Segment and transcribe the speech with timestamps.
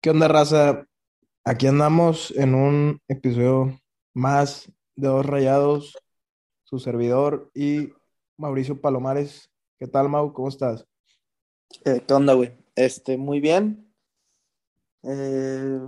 [0.00, 0.86] ¿Qué onda, raza?
[1.44, 3.80] Aquí andamos en un episodio
[4.14, 5.96] más de Dos Rayados,
[6.64, 7.92] su servidor y
[8.36, 9.50] Mauricio Palomares.
[9.78, 10.32] ¿Qué tal, Mau?
[10.32, 10.86] ¿Cómo estás?
[11.84, 12.52] Eh, ¿Qué onda, güey?
[12.76, 13.92] Este, muy bien.
[15.02, 15.80] Eh,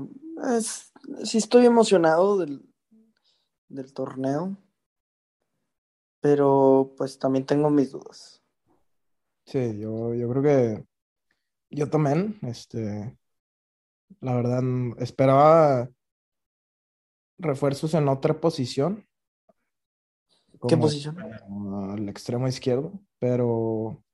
[0.58, 0.92] es-
[1.24, 2.68] sí estoy emocionado del,
[3.68, 4.56] del torneo,
[6.20, 8.42] pero pues también tengo mis dudas.
[9.46, 10.84] Sí, yo, yo creo que
[11.70, 13.18] yo también, este,
[14.20, 15.88] la verdad, mm, esperaba
[17.38, 19.06] refuerzos en otra posición,
[20.68, 21.16] ¿Qué posición?
[21.96, 24.04] el extremo izquierdo, pero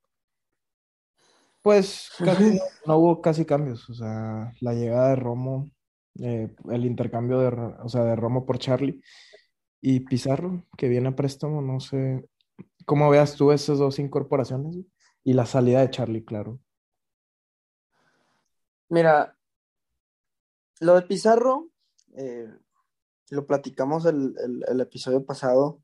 [1.62, 5.69] pues casi no, no hubo casi cambios, o sea, la llegada de Romo,
[6.20, 9.02] eh, el intercambio de, o sea, de Romo por Charlie
[9.80, 12.28] y Pizarro, que viene a préstamo, no sé
[12.84, 14.77] cómo veas tú esas dos incorporaciones
[15.24, 16.60] y la salida de Charlie, claro.
[18.88, 19.36] Mira,
[20.80, 21.70] lo de Pizarro,
[22.16, 22.48] eh,
[23.30, 25.82] lo platicamos el, el- el episodio pasado.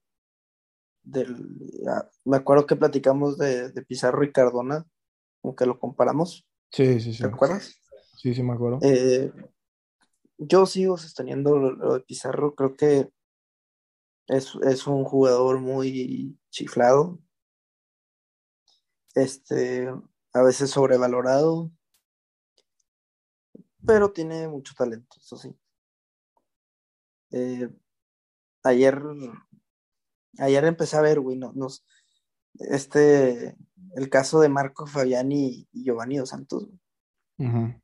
[1.05, 1.37] Del,
[1.85, 4.87] ya, me acuerdo que platicamos de, de Pizarro y Cardona,
[5.41, 7.75] como que lo comparamos, Sí, sí, sí, ¿te acuerdas?
[8.17, 8.79] sí, sí me acuerdo.
[8.83, 9.33] Eh,
[10.39, 13.11] yo sigo sosteniendo lo, lo de Pizarro, creo que
[14.29, 17.19] es, es un jugador muy chiflado,
[19.17, 19.89] este,
[20.33, 21.71] a veces sobrevalorado,
[23.87, 25.55] pero tiene mucho talento, eso sí.
[27.31, 27.69] Eh,
[28.63, 29.03] ayer,
[30.39, 31.85] ayer empecé a ver, güey, no, nos,
[32.55, 33.57] este,
[33.97, 36.67] el caso de Marco Fabiani y Giovanni Dos Santos.
[36.67, 37.49] güey.
[37.49, 37.81] Ujú.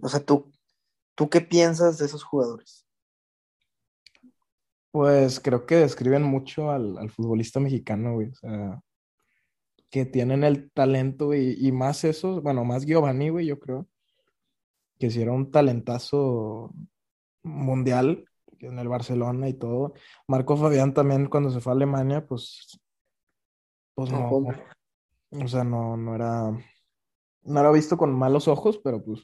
[0.00, 0.52] O sea, ¿tú,
[1.14, 2.86] ¿tú qué piensas de esos jugadores?
[4.90, 8.28] Pues creo que describen mucho al, al futbolista mexicano, güey.
[8.28, 8.80] O sea,
[9.90, 13.88] que tienen el talento, güey, y más esos, bueno, más Giovanni, güey, yo creo,
[14.98, 16.72] que si era un talentazo
[17.42, 18.24] mundial
[18.60, 19.94] en el Barcelona y todo.
[20.26, 22.80] Marco Fabián también cuando se fue a Alemania, pues,
[23.94, 24.30] pues No,
[25.32, 26.50] o sea, no, no era,
[27.42, 29.22] no era visto con malos ojos, pero pues,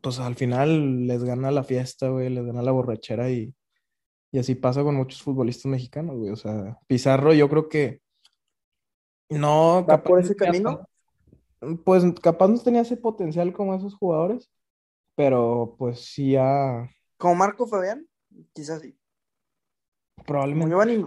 [0.00, 3.54] pues al final les gana la fiesta, güey, les gana la borrachera y,
[4.30, 6.30] y así pasa con muchos futbolistas mexicanos, güey.
[6.30, 8.02] O sea, Pizarro yo creo que
[9.30, 10.86] no, ¿Va capaz por ese camino?
[11.84, 14.50] Pues capaz no tenía ese potencial como esos jugadores,
[15.14, 16.88] pero pues sí ya,
[17.18, 18.06] Como Marco Fabián,
[18.52, 18.96] quizás sí.
[20.16, 21.06] Como probablemente, Giovanni,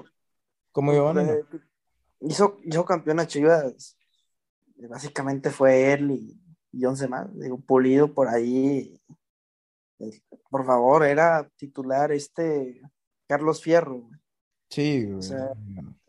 [0.72, 1.32] como Giovanni, no.
[1.34, 1.46] eh,
[2.22, 3.98] hizo, hizo campeón a Chivas.
[4.90, 6.42] Básicamente fue él y,
[6.72, 7.34] y 11 más.
[7.40, 9.00] Digo, Pulido por ahí.
[10.50, 12.82] Por favor, era titular este
[13.28, 14.00] Carlos Fierro.
[14.02, 14.20] güey.
[14.70, 15.22] Sí, O güey.
[15.24, 15.54] sea,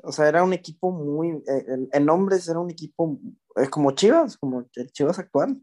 [0.05, 1.43] o sea, era un equipo muy.
[1.47, 3.19] eh, en, nombres era un equipo
[3.57, 5.61] eh, como Chivas, como el Chivas actual.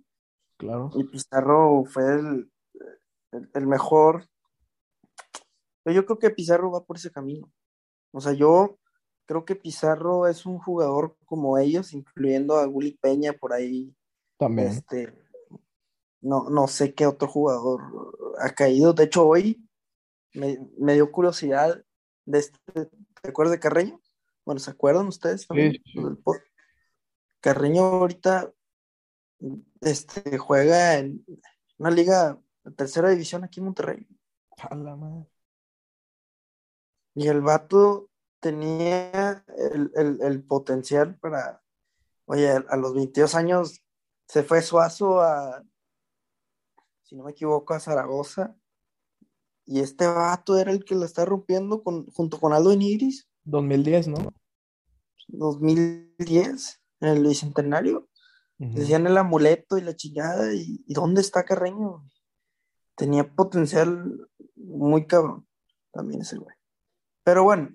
[0.57, 0.91] Claro.
[0.95, 2.51] Y Pizarro fue el,
[3.31, 4.27] el, el mejor.
[5.83, 7.51] Pero yo creo que Pizarro va por ese camino.
[8.11, 8.77] O sea, yo
[9.25, 13.95] creo que Pizarro es un jugador como ellos, incluyendo a Willy Peña por ahí.
[14.37, 14.69] También.
[14.69, 15.13] Este,
[16.21, 17.81] no, no sé qué otro jugador
[18.39, 18.93] ha caído.
[18.93, 19.67] De hecho, hoy
[20.33, 21.83] me, me dio curiosidad
[22.25, 22.59] de este.
[23.21, 24.01] ¿Te acuerdas de Carreño?
[24.45, 25.73] Bueno, ¿se acuerdan ustedes también?
[25.73, 25.99] Sí, sí.
[27.39, 28.51] Carreño ahorita
[29.81, 31.25] este, juega en
[31.77, 34.07] una liga de tercera división aquí en Monterrey.
[34.69, 35.25] A la madre.
[37.15, 38.09] Y el vato
[38.39, 39.43] tenía
[39.73, 41.63] el, el- el potencial para,
[42.25, 43.83] oye, a los 22 años
[44.27, 45.63] se fue Suazo a,
[47.03, 48.55] si no me equivoco, a Zaragoza.
[49.65, 54.07] Y este vato era el que la está rompiendo con, junto con Aldo Nigris, 2010,
[54.07, 54.33] ¿no?
[55.27, 58.07] 2010, en el Bicentenario.
[58.57, 60.53] Decían el amuleto y la chingada.
[60.53, 62.07] ¿Y, y dónde está Carreño?
[62.95, 65.47] Tenía potencial muy cabrón
[65.91, 66.55] también ese güey.
[67.23, 67.69] Pero bueno,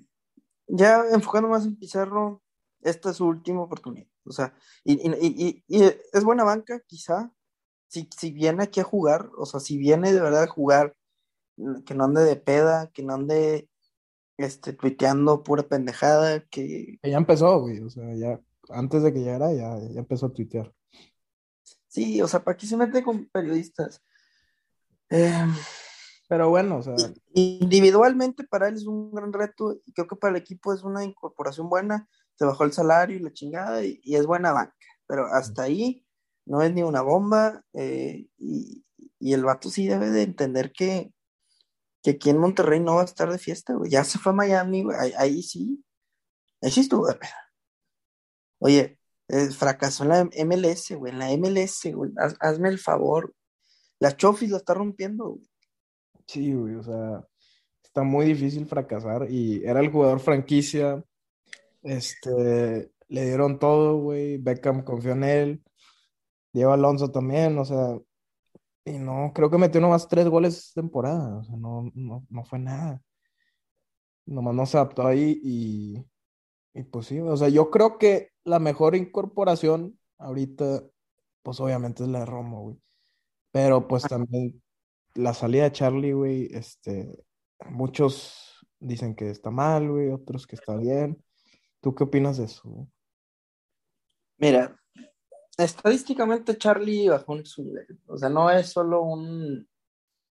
[0.69, 2.41] ya enfocando más en Pizarro,
[2.83, 4.07] esta es su última oportunidad.
[4.25, 5.83] O sea, y, y- y- y- y
[6.13, 7.33] es buena banca, quizá.
[7.89, 10.97] Si, si viene aquí a jugar, o sea, si viene de verdad a jugar,
[11.85, 13.69] que no ande de peda, que no ande
[14.39, 17.81] este, tuiteando pura pendejada, que Que ya empezó, güey.
[17.81, 18.41] O sea, ya
[18.71, 20.73] antes de que llegara, ya, ya empezó a tuitear.
[21.89, 24.03] sí, o sea, ¿para qué se mete con periodistas?
[25.11, 25.47] Eh,
[26.29, 26.95] Pero bueno, o sea,
[27.35, 31.05] individualmente para él es un gran reto y creo que para el equipo es una
[31.05, 34.75] incorporación buena, se bajó el salario y la chingada y, y es buena banca,
[35.07, 36.05] pero hasta ahí
[36.45, 38.85] no es ni una bomba eh, y,
[39.21, 41.13] y el vato sí debe de entender que,
[42.07, 43.91] que aquí en Monterrey no va a estar de fiesta, güey.
[43.91, 45.85] Ya se fue a Miami, güey, ahí, sí,
[46.63, 47.51] ahí sí estuvo peda.
[48.61, 53.35] Oye, eh, fracasó en la MLS, güey, en la MLS, güey, haz- hazme el favor.
[53.99, 55.51] La Chofis la está rompiendo, güey.
[56.29, 57.27] Sí, güey, o sea,
[57.83, 61.03] está muy difícil fracasar y era el jugador franquicia.
[61.83, 64.37] Este, le dieron todo, güey.
[64.39, 65.65] Beckham confió en él.
[66.53, 67.99] Diego Alonso también, o sea,
[68.87, 72.61] y no, creo que metió nomás tres goles temporada, o sea, no, no, no fue
[72.61, 73.03] nada.
[74.27, 76.07] Nomás no se adaptó ahí y,
[76.73, 80.85] y pues sí, o sea, yo creo que la mejor incorporación ahorita,
[81.43, 82.77] pues obviamente es la de Romo, güey.
[83.51, 84.63] Pero pues también
[85.15, 87.25] la salida de Charlie, güey, este,
[87.71, 91.23] muchos dicen que está mal, güey, otros que está bien.
[91.81, 92.63] ¿Tú qué opinas de eso?
[92.69, 92.87] güey?
[94.39, 94.77] Mira,
[95.57, 98.01] estadísticamente Charlie bajó en su nivel.
[98.07, 99.69] O sea, no es solo un,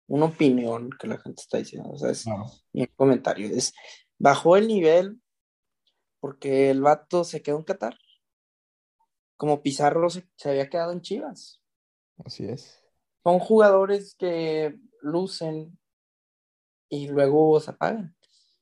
[0.09, 1.91] una opinión que la gente está diciendo.
[1.91, 2.27] O sea, es
[2.73, 3.49] mi comentario.
[3.49, 3.73] Es,
[4.19, 5.21] bajó el nivel
[6.21, 7.99] porque el vato se quedó en Qatar.
[9.37, 11.63] Como Pizarro se, se había quedado en Chivas.
[12.25, 12.81] Así es.
[13.25, 15.79] Son jugadores que lucen
[16.89, 18.17] y luego se apagan.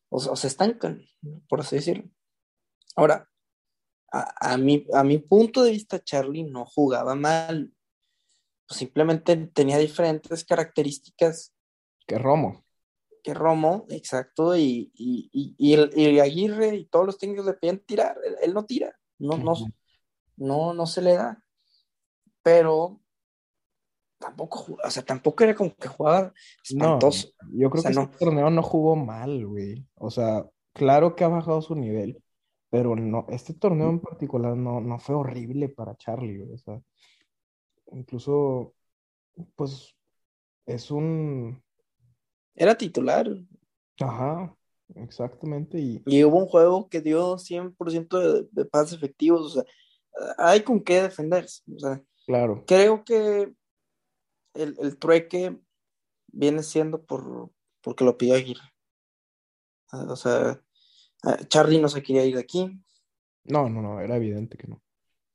[0.08, 1.02] O, o se estancan,
[1.48, 2.10] por así decirlo.
[2.96, 3.29] Ahora,
[4.12, 7.72] a, a mi, a mi punto de vista, Charlie no jugaba mal.
[8.68, 11.52] Simplemente tenía diferentes características
[12.06, 12.64] Que Romo.
[13.22, 17.54] que Romo, exacto, y, y, y, y el, y Aguirre y todos los técnicos le
[17.54, 19.54] piden tirar, él, él no tira, no, no,
[20.36, 21.44] no, no se le da,
[22.42, 23.00] pero
[24.18, 26.32] tampoco, o sea, tampoco era como que jugaba
[26.70, 28.02] No, espantoso, yo creo O sea, que no.
[28.02, 29.86] este torneo no jugó mal, güey.
[29.96, 32.22] O sea, claro que ha bajado su nivel,
[32.70, 36.42] pero no, este torneo en particular no, no fue horrible para Charlie.
[36.42, 36.80] O sea,
[37.92, 38.74] incluso,
[39.56, 39.94] pues,
[40.66, 41.62] es un...
[42.54, 43.28] era titular,
[44.00, 44.56] Ajá,
[44.94, 45.78] exactamente.
[45.78, 49.64] Y y hubo un juego que dio 100% de, de pases efectivos, o sea,
[50.38, 53.52] hay con qué defenderse, o sea, claro, creo que
[54.54, 55.58] el, el trueque
[56.28, 57.50] viene siendo por,
[57.82, 58.62] porque lo pidió Aguirre.
[59.92, 60.60] O sea,
[61.48, 62.80] Charlie no se quería ir de aquí.
[63.44, 64.82] no, no, no, era evidente que no.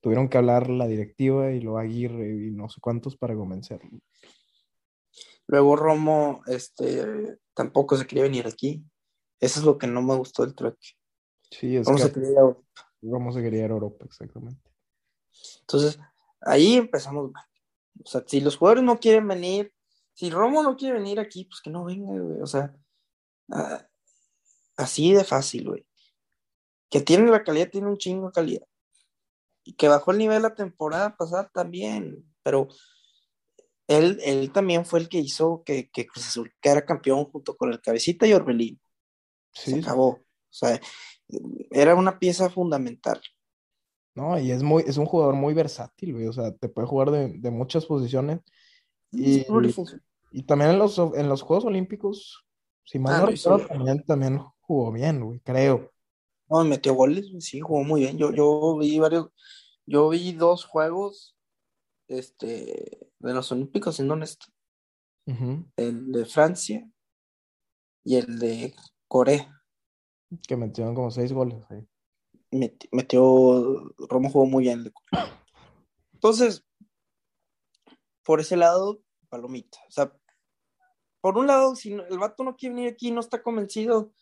[0.01, 3.89] Tuvieron que hablar la directiva y lo Aguirre y no sé cuántos para convencerlo.
[5.47, 8.83] Luego Romo, este, tampoco se quería venir aquí.
[9.39, 10.89] Eso es lo que no me gustó del trueque.
[11.51, 12.57] Sí, es Romo que se quería ir a-
[13.01, 14.61] Romo se quería ir a Europa, exactamente.
[15.61, 15.99] Entonces,
[16.41, 17.45] ahí empezamos mal.
[18.03, 19.73] O sea, si los jugadores no quieren venir,
[20.13, 22.41] si Romo no quiere venir aquí, pues que no venga, güey.
[22.41, 22.75] O sea,
[23.51, 23.87] ah,
[24.77, 25.85] así de fácil, güey.
[26.89, 28.67] Que tiene la calidad, tiene un chingo de calidad.
[29.63, 32.67] Y que bajó el nivel la temporada pasada también, pero
[33.87, 37.71] él, él también fue el que hizo que, que Cruz Azul quedara campeón junto con
[37.71, 38.79] el Cabecita y Orbelín.
[39.51, 40.07] Se acabó.
[40.07, 40.79] O sea,
[41.71, 43.21] era una pieza fundamental.
[44.15, 46.27] No, y es muy, es un jugador muy versátil, güey.
[46.27, 48.39] O sea, te puede jugar de, de muchas posiciones.
[49.11, 49.45] Y,
[50.31, 52.45] y también en los, en los Juegos Olímpicos,
[52.83, 55.91] si mal Ah, no recuerdo, también, también jugó bien, güey, creo.
[56.49, 58.17] No, metió goles, sí, jugó muy bien.
[58.17, 59.29] Yo, yo vi varios,
[59.85, 61.35] yo vi dos juegos
[62.07, 64.47] este, de los Olímpicos, siendo honesto.
[65.77, 66.87] El de Francia
[68.03, 68.75] y el de
[69.07, 69.51] Corea.
[70.47, 71.87] Que metieron como seis goles ahí.
[72.51, 74.91] Meti- metió, Romo jugó muy bien.
[76.13, 76.63] Entonces,
[78.23, 79.79] por ese lado, palomita.
[79.87, 80.13] O sea,
[81.21, 84.13] por un lado, si el vato no quiere venir aquí, no está convencido.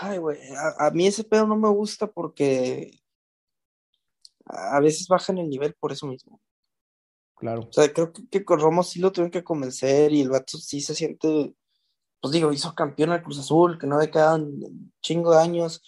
[0.00, 3.02] Ay, güey, a, a mí ese pedo no me gusta porque
[4.46, 6.40] a veces bajan el nivel por eso mismo.
[7.36, 7.62] Claro.
[7.68, 10.58] O sea, creo que, que con Romo sí lo tuvieron que convencer y el vato
[10.58, 11.54] sí se siente,
[12.20, 15.82] pues digo, hizo campeón al Cruz Azul, que no quedan un chingo de años,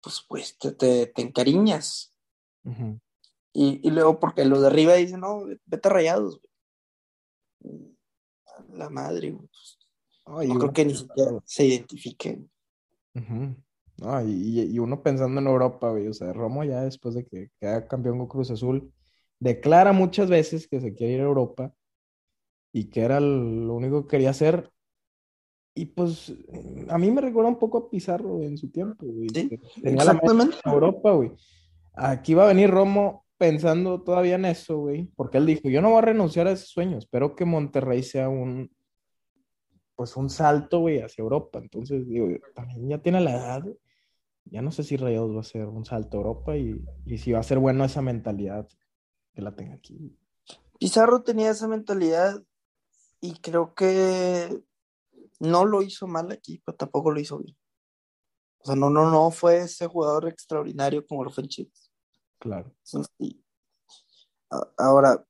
[0.00, 2.16] pues, pues te, te, te encariñas.
[3.52, 6.40] Y, y luego porque los de arriba dicen, no, vete rayados,
[7.60, 7.96] güey.
[8.70, 9.48] La madre, güey.
[9.48, 9.78] pues,
[10.24, 12.50] Ay, No creo que ni siquiera se identifiquen.
[13.14, 13.56] Ujú.
[13.98, 16.08] No, y, y- uno pensando en Europa, güey.
[16.08, 18.92] O sea, Romo ya después de que queda campeón con Cruz Azul,
[19.38, 21.72] declara muchas veces que se quiere ir a Europa
[22.72, 24.70] y que era lo único que quería hacer.
[25.76, 26.32] Y pues
[26.88, 29.28] a mí me recuerda un poco a Pizarro en su tiempo, güey.
[29.28, 29.50] Sí,
[29.82, 30.56] la exactamente.
[30.64, 31.32] en Europa, güey.
[31.94, 35.90] Aquí va a venir Romo pensando todavía en eso, güey, porque él dijo, yo no
[35.90, 38.70] voy a renunciar a ese sueño, espero que Monterrey sea un,
[39.96, 41.58] pues un salto, güey, hacia Europa.
[41.58, 43.64] Entonces, digo, también ya tiene la edad,
[44.46, 47.32] ya no sé si Rayados va a ser un salto a Europa y, y si
[47.32, 48.68] va a ser bueno esa mentalidad
[49.32, 50.16] que la tenga aquí.
[50.78, 52.42] Pizarro tenía esa mentalidad
[53.20, 54.62] y creo que
[55.40, 57.56] no lo hizo mal aquí, pero tampoco lo hizo bien.
[58.58, 61.92] O sea, no, no, no fue ese jugador extraordinario como lo fue en Chivas.
[62.38, 62.74] Claro.
[62.82, 63.44] Sí.
[64.50, 65.24] A- Ahora,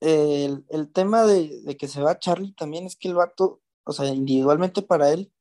[0.00, 3.92] el, el tema de, de que se va Charlie también es que el vato, o
[3.92, 5.32] sea, individualmente para él,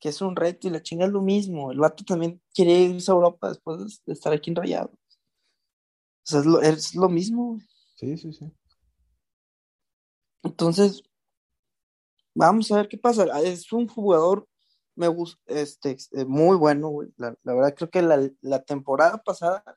[0.00, 1.72] que es un reto y la chinga es lo mismo.
[1.72, 4.90] El vato también quiere irse a Europa después de estar aquí en Rayado.
[4.92, 7.58] O sea, es lo, es lo mismo.
[7.96, 8.52] Sí, sí, sí.
[10.42, 11.02] Entonces,
[12.34, 13.26] vamos a ver qué pasa.
[13.32, 14.46] Ah, Es un jugador
[14.96, 17.08] me gusta, este, eh, muy bueno, güey.
[17.16, 19.74] La, la verdad creo que la, la temporada pasada, la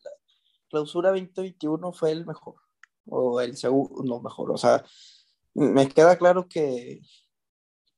[0.69, 2.55] clausura 2021 fue el mejor.
[3.07, 4.51] O el segundo mejor.
[4.51, 4.83] O sea,
[5.53, 7.01] me queda claro que,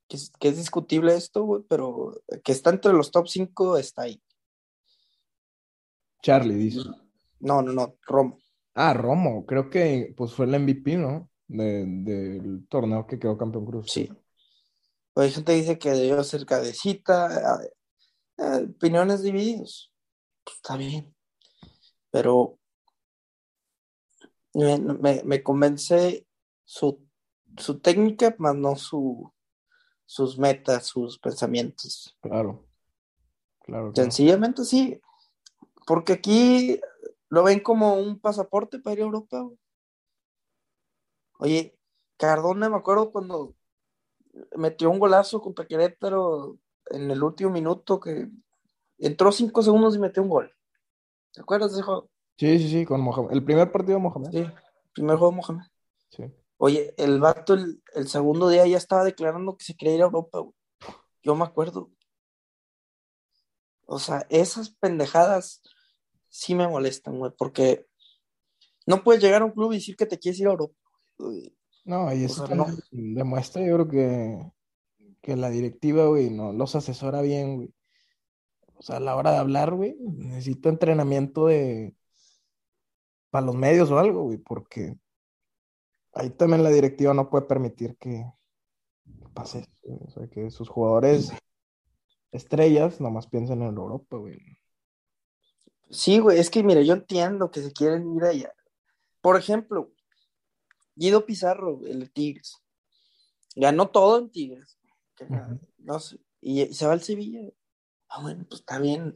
[0.08, 4.04] que, es, que es discutible esto, güey, pero que está entre los top 5 está
[4.04, 4.22] ahí.
[6.22, 6.82] Charlie dice.
[7.40, 8.40] No, no, no, Romo.
[8.76, 11.30] Ah, Romo, creo que pues fue el MVP, ¿no?
[11.48, 13.92] De- del torneo que quedó campeón Cruz.
[13.92, 14.10] Sí.
[15.14, 17.64] Pues hay gente que dice que debió ser cabecita.
[17.64, 17.70] eh,
[18.38, 19.92] eh, opiniones divididos.
[20.44, 21.14] Pues, está bien.
[22.12, 22.59] Pero
[24.54, 26.28] me, me- me convence
[26.64, 27.06] su,
[27.58, 29.32] su técnica, más no su,
[30.06, 32.18] sus metas, sus pensamientos.
[32.22, 32.66] Claro.
[33.62, 33.94] Claro, claro.
[33.96, 35.00] Sencillamente sí.
[35.88, 36.80] Porque aquí
[37.30, 39.50] lo ven como un pasaporte para ir a Europa.
[41.40, 41.78] Oye,
[42.18, 43.56] Cardona, me acuerdo cuando
[44.56, 46.58] metió un golazo contra Querétaro
[46.92, 48.30] en el último minuto que
[49.00, 50.54] entró cinco segundos y metió un gol.
[51.34, 52.10] ¿Te acuerdas de ese juego?
[52.40, 53.32] Sí, sí, sí, con Mohamed.
[53.34, 54.32] El primer partido de Mohamed.
[54.32, 54.46] Sí,
[54.94, 55.66] primer juego de Mohamed.
[56.10, 56.24] Sí.
[56.58, 60.06] Oye, el vato el, el segundo día ya estaba declarando que se quería ir a
[60.06, 60.54] Europa, güey.
[61.22, 61.92] Yo me acuerdo.
[63.86, 65.62] O sea, esas pendejadas
[66.30, 67.88] sí me molestan, güey, porque
[68.86, 70.76] no puedes llegar a un club y decir que te quieres ir a Europa.
[71.18, 71.54] güey.
[71.84, 72.66] No, y O eso sea, no.
[72.66, 74.52] también demuestra, yo creo que,
[75.22, 77.74] que la directiva, güey, no los asesora bien, güey.
[78.76, 81.96] O sea, a la hora de hablar, güey, necesito entrenamiento de
[83.30, 84.98] para los medios o algo, güey, porque
[86.14, 88.26] ahí también la directiva no puede permitir que
[89.34, 90.00] pase eso, güey.
[90.06, 91.32] O sea, que sus jugadores
[92.32, 94.40] estrellas nomás piensen en Europa, güey.
[95.90, 98.54] Sí, güey, es que mira, yo entiendo que se quieren ir allá.
[99.22, 99.92] Por ejemplo,
[100.96, 102.58] Guido Pizarro, el de Tigres,
[103.56, 104.78] ganó todo en Tigres.
[105.78, 107.42] No sé, y, y se va al Sevilla.
[108.08, 109.14] Ah, bueno, pues está bien.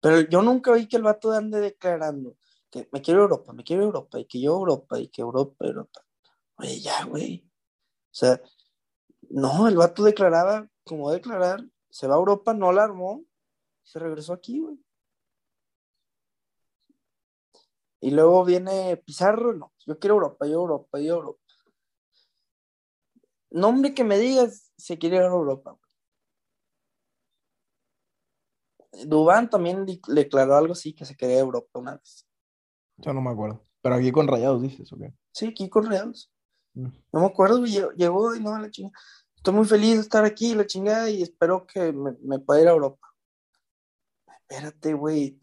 [0.00, 2.36] Pero yo nunca vi que el vato ande declarando
[2.92, 6.00] me quiero Europa, me quiero Europa, y que yo Europa, y que Europa, Europa.
[6.56, 7.44] Oye, ya, güey.
[7.46, 8.40] O sea,
[9.30, 13.24] no, el vato declaraba como declarar, se va a Europa, no la armó,
[13.82, 14.78] se regresó aquí, güey.
[18.00, 21.40] Y luego viene Pizarro, no, yo quiero Europa, yo Europa, yo Europa.
[23.50, 25.78] Nombre que me digas, se quiere ir a Europa.
[29.04, 32.25] Dubán también declaró algo así, que se quería Europa una vez.
[32.98, 33.64] Yo no me acuerdo.
[33.82, 35.12] Pero aquí con Rayados dices, ¿o qué?
[35.32, 36.32] Sí, aquí con Reales.
[36.74, 36.88] Mm.
[37.12, 38.98] No me acuerdo, güey, llegó, y no, la chingada.
[39.36, 42.68] Estoy muy feliz de estar aquí, la chingada, y espero que me, me pueda ir
[42.68, 43.06] a Europa.
[44.26, 45.40] Espérate, güey.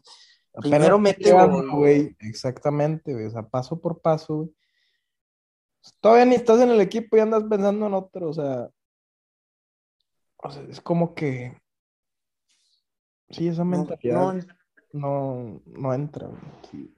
[0.60, 2.16] Primero mete güey.
[2.20, 3.26] Exactamente, güey.
[3.26, 4.54] O sea, paso por paso, güey.
[6.00, 8.70] Todavía ni estás en el equipo y andas pensando en otro, o sea.
[10.36, 11.60] O sea, es como que.
[13.30, 14.40] Sí, esa mentalidad no,
[14.92, 16.94] no, no entra, güey.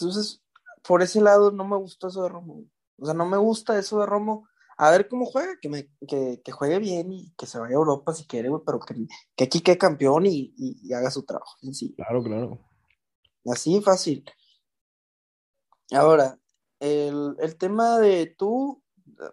[0.00, 0.42] Entonces,
[0.86, 2.64] por ese lado no me gustó eso de Romo.
[2.98, 4.48] O sea, no me gusta eso de Romo.
[4.76, 7.78] A ver cómo juega, que, me, que, que juegue bien y que se vaya a
[7.78, 8.94] Europa si quiere, güey, pero que,
[9.34, 11.56] que aquí quede campeón y, y- y haga su trabajo.
[11.72, 12.60] Sí, Claro, claro.
[13.46, 14.24] así fácil.
[15.90, 16.38] Ahora,
[16.78, 18.82] el, el tema de tú,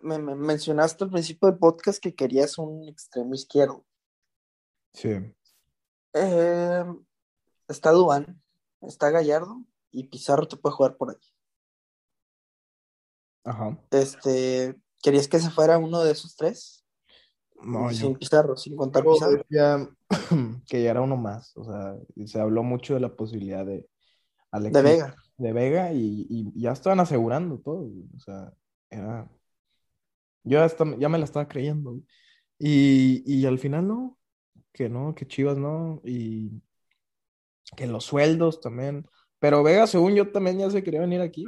[0.02, 3.86] me, me mencionaste al principio del podcast que querías un extremo izquierdo.
[4.94, 5.10] Sí.
[6.14, 6.86] Eh,
[7.68, 8.42] está Dubán,
[8.82, 9.62] está Gallardo
[10.00, 11.18] y Pizarro te puede jugar por ahí.
[13.44, 13.78] Ajá.
[13.92, 16.86] Este, ¿querías que se fuera uno de esos tres?
[17.62, 19.38] No, yo, sin Pizarro, sin contar yo Pizarro.
[19.38, 19.90] decía
[20.68, 21.56] que ya era uno más.
[21.56, 23.88] O sea, y se habló mucho de la posibilidad de
[24.52, 25.16] Alexis De Vega.
[25.38, 27.90] de Vega y, y ya estaban asegurando todo.
[28.16, 28.54] O sea,
[28.90, 29.30] era.
[30.44, 32.00] Yo hasta, ya me la estaba creyendo.
[32.58, 34.18] Y, y al final no,
[34.72, 36.62] que no, que Chivas no, y
[37.76, 39.08] que los sueldos también.
[39.40, 41.46] Pero Vega, según yo, también ya se quería venir aquí.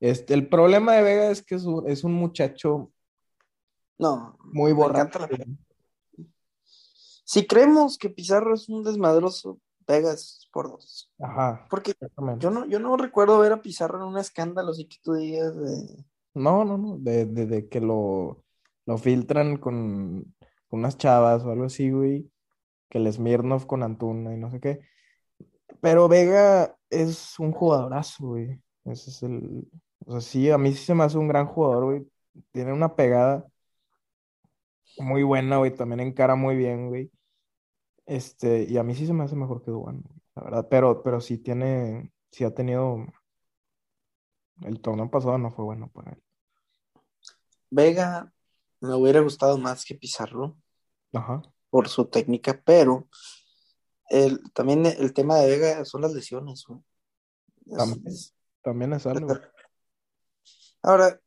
[0.00, 2.92] Este, el problema de Vega es que es un, es un muchacho
[3.98, 5.20] No, muy borracho.
[5.20, 5.28] la-
[7.24, 11.10] Si creemos que Pizarro es un desmadroso, Vega es por dos.
[11.18, 11.94] Ajá, Porque
[12.38, 15.56] yo no, yo no recuerdo ver a Pizarro en un escándalo, así que tú digas
[15.56, 16.04] de...
[16.34, 18.44] No, no, no, de, de, de que lo,
[18.84, 20.34] lo filtran con,
[20.68, 22.30] con unas chavas o algo así, güey,
[22.90, 24.80] que el Smirnoff con Antuna y no sé qué.
[25.80, 28.60] Pero Vega es un jugadorazo, güey.
[28.84, 29.68] Ese es el.
[30.06, 32.06] O sea, sí, a mí sí se me hace un gran jugador, güey.
[32.52, 33.46] Tiene una pegada
[34.98, 35.74] muy buena, güey.
[35.74, 37.10] También encara muy bien, güey.
[38.06, 40.02] Este, y a mí sí se me hace mejor que Dubán,
[40.34, 40.68] la verdad.
[40.70, 43.04] Pero, pero sí tiene, sí ha tenido.
[44.62, 46.22] El torneo pasado no fue bueno para él.
[47.70, 48.32] Vega
[48.80, 50.56] me hubiera gustado más que Pizarro
[51.12, 51.42] Ajá.
[51.68, 53.08] por su técnica, pero
[54.10, 56.80] el, también el tema de Vega son las lesiones, güey.
[57.66, 59.28] Es- También, es- también es algo.
[60.82, 61.20] Ahora,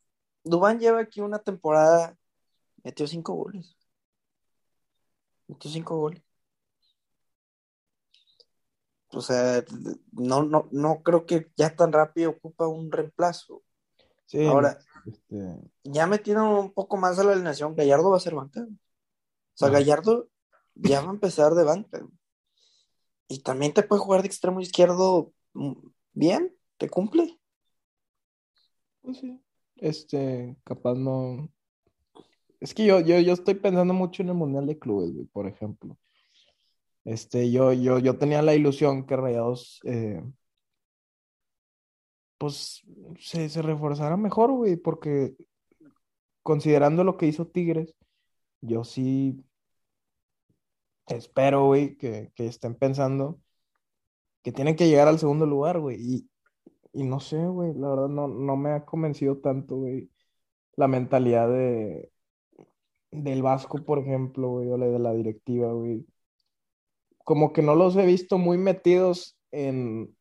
[0.43, 2.17] Dubán lleva aquí una temporada,
[2.83, 3.75] metió cinco goles.
[5.47, 6.21] Metió cinco goles.
[9.11, 9.63] O sea,
[10.11, 13.63] no, no, no creo que ya tan rápido ocupa un reemplazo.
[14.27, 18.35] Sí, Ahora, este, ya metieron un poco más a la alineación, Gallardo va a ser
[18.35, 18.61] banca.
[18.61, 18.67] O
[19.55, 19.69] sea.
[19.69, 20.29] Gallardo
[20.75, 22.05] ya va a empezar de banca.
[23.29, 25.73] Y también te puede jugar de extremo izquierdo mm,
[26.13, 27.39] bien, te cumple.
[29.01, 29.39] pues sí.
[29.77, 31.49] Este, capaz no.
[32.59, 35.97] Es que yo, yo, yo estoy pensando mucho en el Mundial de Clubes, por ejemplo.
[37.05, 40.21] Este, yo, yo, yo tenía la ilusión que Rayados, eh,
[42.39, 42.83] pues,
[43.19, 45.35] se, se reforzara mejor, güey, porque
[46.41, 47.95] considerando lo que hizo Tigres,
[48.61, 49.43] yo sí
[51.09, 53.39] espero, güey, que, que estén pensando
[54.43, 55.97] que tienen que llegar al segundo lugar, güey.
[55.99, 56.29] Y,
[56.93, 60.09] y no sé, güey, la verdad no, no me ha convencido tanto, güey,
[60.75, 62.11] la mentalidad de,
[63.11, 66.05] del Vasco, por ejemplo, güey, o de la directiva, güey.
[67.23, 70.15] Como que no los he visto muy metidos en,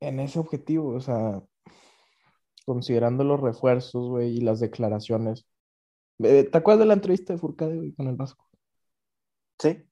[0.00, 1.42] en ese objetivo, o sea,
[2.66, 5.46] considerando los refuerzos, güey, y las declaraciones.
[6.20, 8.48] Eh, ¿Te acuerdas de la entrevista de Furcade, con el Vasco?
[9.58, 9.82] Sí,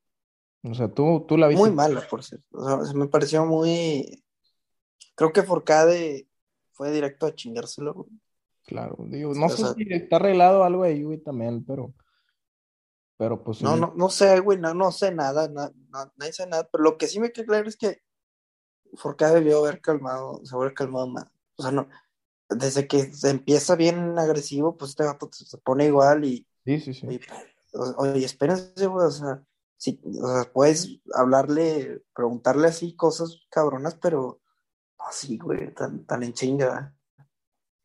[0.65, 1.63] O sea, tú, tú la viste.
[1.63, 2.47] muy mala, por cierto.
[2.53, 4.25] O sea, se me pareció muy.
[5.15, 6.29] Creo que Forcade
[6.73, 7.95] fue directo a chingárselo.
[7.95, 8.11] güey.
[8.65, 11.93] Claro, digo, no O sé sea- si está arreglado algo ahí, güey, también, pero,
[13.17, 13.65] pero pues sí.
[13.65, 16.85] No, no, no sé, güey, no, no sé nada, na- na- nadie sabe nada, pero
[16.85, 18.03] lo que sí me queda claro es que
[18.95, 21.27] Forcade debió haber calmado, se haber calmado más.
[21.57, 21.89] O sea, no,
[22.57, 26.95] desde que se empieza bien agresivo, pues este vato se pone igual y, Sí, sí,
[26.95, 27.07] sí.
[27.09, 27.21] y,
[27.97, 29.43] oye, espérense, güey, o sea,
[29.77, 34.41] sí, o sea, puedes hablarle, preguntarle así cosas cabronas, pero
[34.99, 36.95] así, güey, tan, tan en chinga.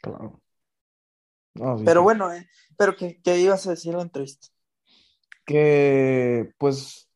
[0.01, 0.41] Claro.
[1.56, 2.03] No, sí, Pero sí.
[2.03, 4.47] bueno, eh, pero ¿qué, qué ibas a decir en la entrevista?
[5.45, 7.10] Que, pues,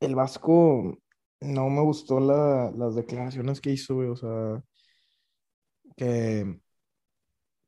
[0.00, 0.98] el Vasco
[1.40, 4.62] no me gustó la- las declaraciones que hizo, güey, o sea,
[6.00, 6.58] que,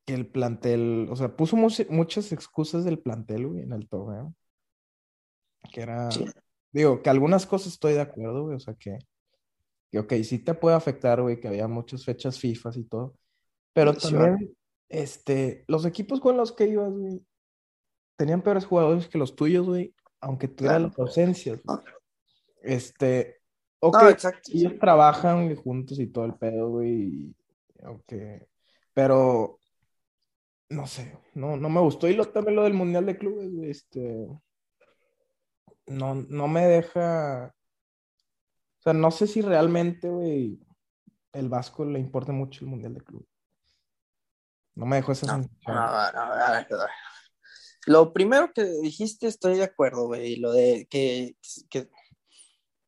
[0.07, 4.35] que el plantel, o sea, puso mu- muchas excusas del plantel, güey, en el torneo.
[5.71, 6.25] Que era, Sí.
[6.73, 8.99] digo, que algunas cosas estoy de acuerdo, güey, o sea, que,
[9.91, 13.15] que ok, sí te puede afectar, güey, que había muchas fechas FIFA y todo,
[13.75, 14.57] pero Sí, también,
[14.89, 17.23] este, los equipos con los que ibas, güey,
[18.17, 20.89] tenían peores jugadores que los tuyos, güey, aunque tuvieran Claro.
[20.89, 21.79] las ausencias, güey.
[22.63, 23.41] Este,
[23.81, 24.51] ok, No, exacto.
[24.55, 27.37] ellos trabajan güey, juntos y todo el pedo, güey, y-
[27.83, 28.13] ok,
[28.95, 29.59] pero,
[30.71, 34.27] no sé, no, no me gustó, y lo, también lo del Mundial de Clubes, este,
[35.87, 37.55] no, no me deja,
[38.79, 40.59] o sea, no sé si realmente, güey,
[41.33, 43.29] el Vasco le importa mucho el Mundial de Clubes.
[44.75, 45.77] No me dejó esa No, sensación.
[45.77, 46.77] no, no.
[47.87, 50.37] Lo primero que dijiste estoy de acuerdo, güey.
[50.37, 51.37] Lo de que,
[51.69, 51.89] que,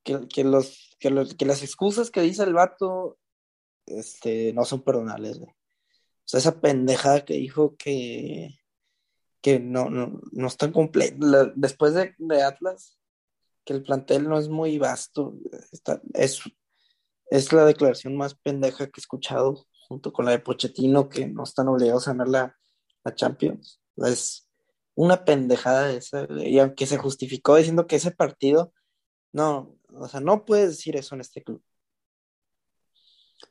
[0.02, 3.18] que, que los, que, los- que las excusas que dice el vato
[3.86, 5.50] este, no son perdonables, güey.
[5.50, 8.58] O sea, esa pendejada que dijo que,
[9.42, 11.18] que no, no, no están completos.
[11.54, 12.98] Después de, de Atlas,
[13.64, 15.34] que el plantel no es muy vasto.
[15.72, 16.40] está- es,
[17.30, 21.44] es la declaración más pendeja que he escuchado, junto con la de Pochettino, que no
[21.44, 22.56] están obligados a ganar la,
[23.04, 23.80] la Champions.
[23.96, 24.48] Es
[24.94, 28.72] una pendejada esa, y aunque se justificó diciendo que ese partido,
[29.32, 31.62] no, o sea, no puedes decir eso en este club.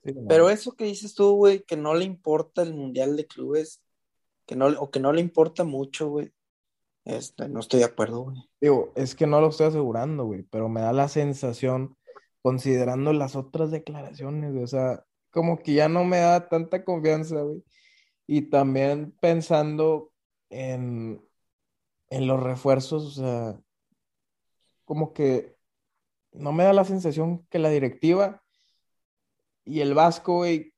[0.03, 0.13] Sí.
[0.27, 3.81] Pero eso que dices tú, güey, que no le importa el Mundial de Clubes,
[4.45, 6.33] que no, o que no le importa mucho, güey,
[7.05, 8.37] este, no estoy de acuerdo, güey.
[8.61, 11.97] Digo, es que no lo estoy asegurando, güey, pero me da la sensación,
[12.41, 17.63] considerando las otras declaraciones, o sea, como que ya no me da tanta confianza, güey.
[18.27, 20.11] Y también pensando
[20.49, 21.21] en,
[22.09, 23.61] en los refuerzos, o sea,
[24.85, 25.55] como que
[26.31, 28.42] no me da la sensación que la directiva
[29.65, 30.73] y el Vasco, güey,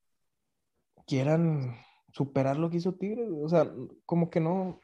[1.08, 1.76] quieran
[2.12, 3.30] superar lo que hizo Tigres.
[3.32, 3.72] O sea,
[4.06, 4.80] como que no,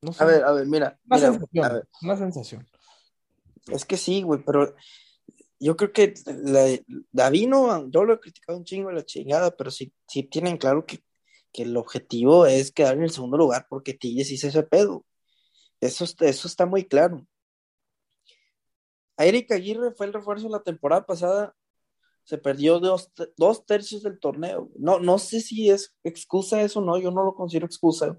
[0.00, 0.22] no sé.
[0.22, 2.68] A ver, a ver, mira, Una mira, sensación, a ver, una sensación.
[3.68, 4.74] es que sí, güey, pero
[5.60, 6.66] yo creo que la,
[7.12, 11.02] Davino, yo lo he criticado un chingo la chingada, pero sí, sí tienen claro que,
[11.54, 15.06] el objetivo es quedar en el segundo lugar porque Tigres hizo ese pedo.
[15.80, 17.24] Eso, eso está muy claro.
[19.16, 21.54] A Eric Aguirre fue el refuerzo la temporada pasada,
[22.24, 24.70] se perdió dos, dos tercios del torneo.
[24.76, 28.18] No, no sé si es excusa eso o no, yo no lo considero excusa,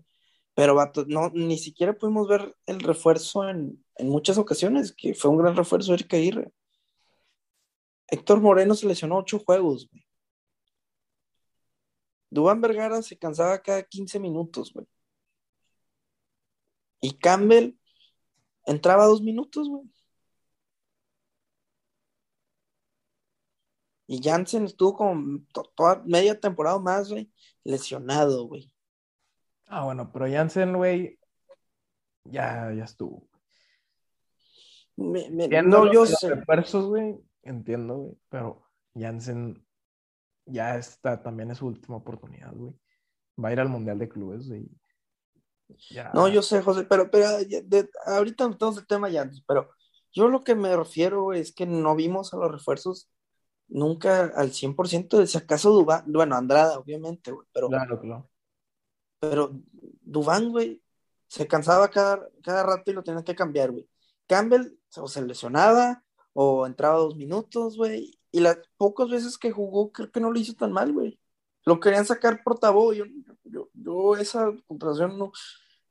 [0.54, 0.76] pero
[1.08, 5.56] no, ni siquiera pudimos ver el refuerzo en, en muchas ocasiones, que fue un gran
[5.56, 6.52] refuerzo Eric Aguirre.
[8.08, 10.06] Héctor Moreno se lesionó ocho juegos, güey.
[12.30, 14.86] Dubán Vergara se cansaba cada 15 minutos, güey.
[17.02, 17.78] Y Campbell
[18.66, 19.84] entraba dos minutos, güey.
[24.08, 25.40] Y Jansen estuvo como
[25.76, 27.32] toda media temporada más, güey,
[27.64, 28.72] lesionado, güey.
[29.68, 31.20] Ah, bueno, pero Jansen, güey,
[32.26, 33.28] ya, ya estuvo.
[34.96, 36.30] no, yo sé.
[36.74, 38.64] güey, entiendo, güey, pero
[38.94, 39.66] Jansen
[40.46, 42.74] ya está, también es su última oportunidad, güey.
[43.44, 44.70] Va a ir al Mundial de Clubes, güey.
[46.14, 47.26] No, yo sé, José, pero, pero
[48.06, 49.72] ahorita no tenemos el tema ya, pero
[50.14, 53.10] yo lo que me refiero es que no vimos a los refuerzos
[53.68, 57.68] nunca al 100%, de si acaso Dubán, bueno, Andrada, obviamente, güey, pero.
[57.68, 58.30] Claro, claro.
[59.20, 59.52] Pero
[60.02, 60.82] Dubán, güey,
[61.28, 63.88] se cansaba cada, cada rato y lo tenía que cambiar, güey.
[64.28, 68.20] Campbell o se lesionaba o entraba dos minutos, güey.
[68.32, 71.20] Y las pocas veces que jugó, creo que no lo hizo tan mal, güey.
[71.66, 72.94] Lo querían sacar por tabú.
[72.94, 73.06] Yo,
[73.44, 75.32] yo, yo esa contratación no,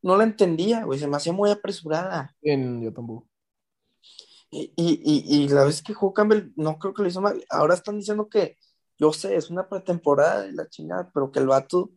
[0.03, 0.99] no la entendía, güey.
[0.99, 2.37] Se me hacía muy apresurada.
[2.43, 3.29] En, yo tampoco.
[4.57, 7.45] Y, y, y, la vez que jugó Campbell, no creo que lo hizo mal.
[7.51, 8.57] Ahora están diciendo que,
[8.99, 11.91] yo sé, es una pretemporada de la chingada, pero que el vato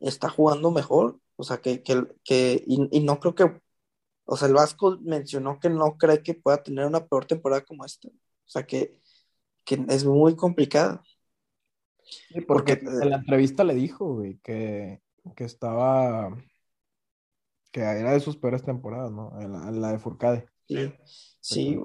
[0.00, 1.18] está jugando mejor.
[1.36, 3.60] O sea, que, que, que y, y, no creo que
[4.26, 7.84] o sea, el Vasco mencionó que no cree que pueda tener una peor temporada como
[7.84, 8.08] esta.
[8.08, 9.00] O sea, que,
[9.66, 11.02] es muy complicado.
[12.02, 15.00] Sí, porque, en la entrevista le dijo, güey, que,
[15.36, 16.36] estaba.
[17.70, 19.38] que era de sus peores temporadas, ¿no?
[19.40, 20.46] En la, de Furcade.
[20.68, 20.92] Sí,
[21.40, 21.80] sí.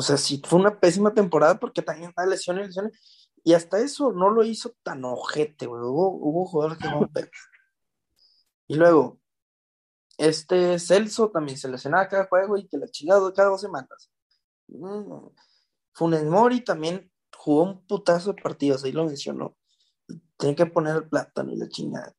[0.00, 2.98] O sea, sí, fue una pésima temporada porque también hay lesiones, lesiones.
[3.44, 5.82] Y hasta eso no lo hizo tan ojete, güey.
[5.82, 7.06] Hubo, hubo jugadores que no
[8.66, 9.20] Y luego,
[10.16, 14.10] este Celso también se lesionaba cada juego y que la chingada cada dos semanas.
[14.68, 15.26] Mm.
[15.92, 19.54] Funes Mori también jugó un putazo de partidos, ahí lo mencionó.
[20.38, 22.14] Tiene que poner el plátano y la chingada.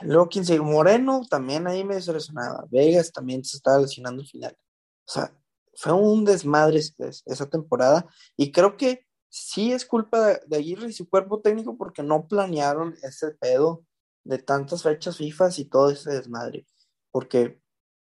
[0.00, 2.64] Luego, quien se Moreno también ahí me lesionaba.
[2.70, 4.56] Vegas también se estaba lesionando al final.
[5.04, 5.34] O sea,
[5.80, 8.06] fue un desmadre esa temporada.
[8.36, 12.94] Y creo que sí es culpa de, Aguirre y su cuerpo técnico porque no planearon
[13.02, 13.86] ese pedo
[14.22, 16.66] de tantas fechas FIFA y todo ese desmadre,
[17.10, 17.62] porque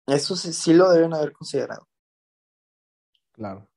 [0.06, 1.88] eso sí, lo deben haber considerado.
[3.32, 3.68] Claro.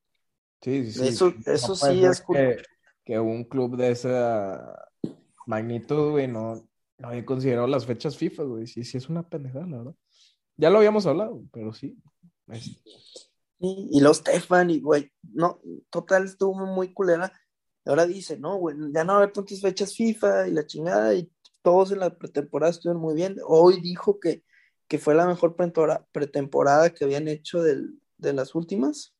[0.60, 2.62] Sí, sí, Eso, eso sí es que,
[3.04, 4.90] que, un club de esa
[5.46, 8.66] magnitud, güey, no, no había considerado las fechas FIFA, güey.
[8.66, 9.94] Sí, sí, es una pendejada, la verdad.
[10.58, 11.96] Ya lo habíamos hablado, pero sí.
[13.60, 17.32] Y, los Stefan, güey, no, total, estuvo muy culera.
[17.84, 21.14] Ahora dice, no, güey, ya no va a haber tantas fechas FIFA y la chingada,
[21.14, 23.36] y todos en la pretemporada estuvieron muy bien.
[23.46, 24.44] Hoy dijo que,
[24.86, 25.56] que fue la mejor
[26.12, 29.14] pretemporada que habían hecho de las últimas.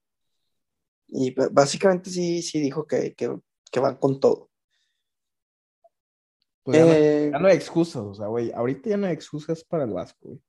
[1.09, 4.51] Y básicamente sí, sí dijo que, que, van con todo.
[6.63, 9.85] Pues eh, ya, no, hay excusas, o sea, güey, ahorita ya no hay excusas para
[9.85, 10.43] el Vasco, güey.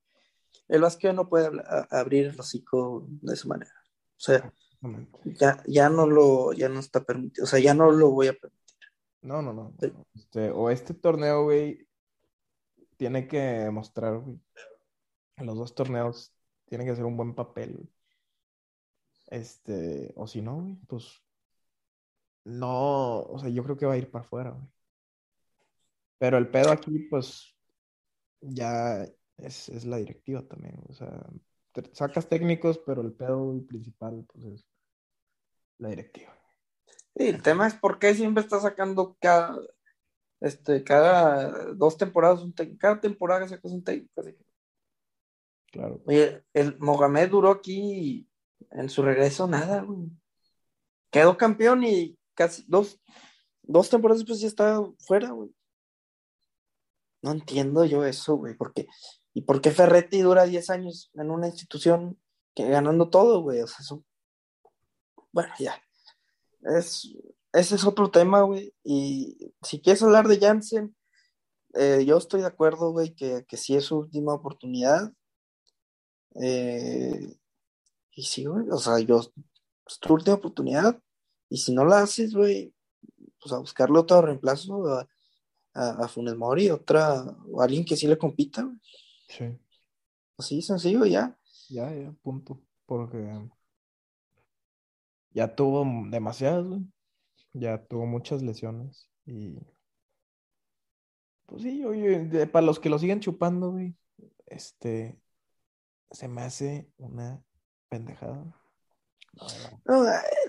[0.68, 1.50] El Vasco ya no puede
[1.90, 3.79] abrir el hocico de esa manera.
[4.20, 4.54] O sea,
[5.24, 8.34] ya, ya no lo, ya no está permitido, o sea, ya no lo voy a
[8.34, 8.60] permitir.
[9.22, 9.74] No, no, no.
[10.14, 11.88] Este, o este torneo, güey,
[12.98, 14.42] tiene que mostrar, güey.
[15.38, 16.34] Los dos torneos
[16.66, 17.90] tiene que hacer un buen papel, güey.
[19.28, 21.22] Este, o si no, güey, pues
[22.44, 24.68] no, o sea, yo creo que va a ir para afuera, güey.
[26.18, 27.56] Pero el pedo aquí, pues,
[28.42, 29.04] ya
[29.38, 31.26] es, es la directiva también, o sea,
[31.94, 34.66] sacas técnicos, pero el pedo principal, pues, es
[35.78, 36.34] la directiva.
[37.16, 39.60] Sí, el tema es por qué siempre está sacando cada,
[40.42, 44.24] este, cada dos temporadas, un cada temporada sacas un técnico.
[45.72, 46.02] Claro.
[46.06, 48.28] Oye, el Mohamed duró aquí
[48.72, 50.10] en su regreso nada, güey.
[51.12, 53.02] Quedó campeón y casi dos,
[53.64, 55.54] dos temporadas después ya está fuera, güey.
[57.22, 58.88] No entiendo yo eso, güey, porque
[59.34, 62.20] ¿y por qué Ferretti dura 10 años en una institución
[62.56, 63.62] ganando todo, güey?
[63.62, 64.04] O sea, eso...
[65.32, 65.82] Bueno, ya.
[66.62, 67.14] Es,
[67.54, 68.74] ese es otro tema, güey.
[68.84, 70.96] Y si quieres hablar de Jansen,
[71.76, 75.14] eh, yo estoy de acuerdo, güey, que, que sí es su última oportunidad.
[76.42, 77.38] Eh,
[78.12, 79.20] y sí, güey, o sea, yo
[79.88, 81.02] es tu última oportunidad.
[81.50, 82.74] Y si no la haces, güey,
[83.40, 85.08] pues a buscarle otro reemplazo a,
[85.74, 88.78] a, Funes Mori, otra, o alguien que sí le compita, güey.
[89.30, 89.58] Sí.
[90.38, 91.38] Así, sencillo, ya.
[91.70, 92.62] Ya, ya, punto.
[92.86, 93.48] Porque
[95.32, 96.82] ya tuvo demasiadas, güey.
[97.54, 99.10] Ya tuvo muchas lesiones.
[99.26, 99.58] Y.
[101.46, 103.96] Pues sí, oye, para los que lo siguen chupando, güey,
[104.48, 105.20] este.
[106.12, 107.44] Se me hace una
[107.88, 108.44] pendejada.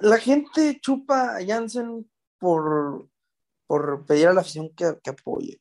[0.01, 3.09] la gente chupa a Jansen por,
[3.67, 5.61] por pedir a la afición que, que, apoye.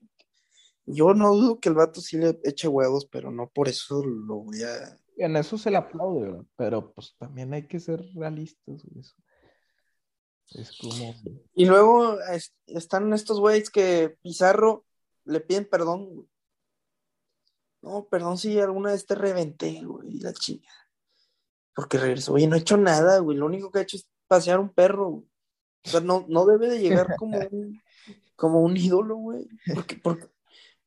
[0.91, 4.37] Yo no dudo que el vato sí le eche huevos, pero no por eso lo
[4.37, 4.97] voy a.
[5.17, 8.83] En eso se le aplaude, pero pues también hay que ser realistas.
[8.97, 9.15] Eso.
[10.51, 11.13] Es como.
[11.53, 12.17] Y luego
[12.65, 14.85] están estos güeyes que Pizarro
[15.25, 16.27] le piden perdón.
[17.81, 20.69] No, perdón si alguna vez te reventé, güey, la chica.
[21.75, 23.37] Porque regresó, oye, no he hecho nada, güey.
[23.37, 25.25] Lo único que ha hecho es pasear un perro, O
[25.83, 27.79] sea, no, no debe de llegar como un,
[28.35, 29.47] como un ídolo, güey.
[30.03, 30.27] Porque,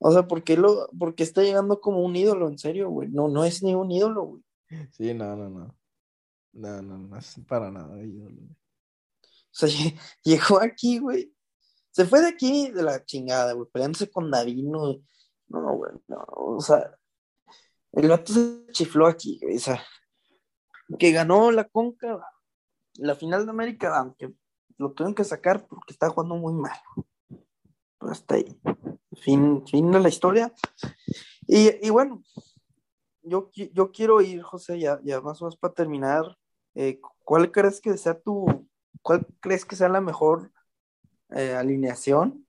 [0.05, 3.09] o sea, ¿por qué, lo, porque está llegando como un ídolo, en serio, güey?
[3.09, 4.43] No, no es ni un ídolo, güey.
[4.91, 5.79] Sí, no, no, no.
[6.55, 8.43] No, no, no es para nada ídolo.
[8.43, 9.69] O sea,
[10.25, 11.33] llegó aquí, güey.
[11.93, 15.01] Se fue de aquí de la chingada, güey, peleándose con Davino.
[15.47, 16.25] No, güey, no.
[16.31, 16.99] O sea,
[17.93, 19.57] el vato se chifló aquí, güey.
[19.57, 19.85] O sea,
[20.99, 22.19] que ganó la Conca,
[22.95, 24.35] la final de América, aunque
[24.79, 26.77] lo tuvieron que sacar porque está jugando muy mal.
[26.97, 27.12] Pero
[28.09, 28.59] hasta ahí.
[29.21, 30.53] Fin, fin de la historia.
[31.47, 32.23] Y, y bueno,
[33.23, 36.37] yo, yo quiero ir, José, ya, ya más o menos para terminar.
[36.75, 38.69] Eh, ¿Cuál crees que sea tu,
[39.03, 40.51] ¿cuál crees que sea la mejor
[41.31, 42.47] eh, alineación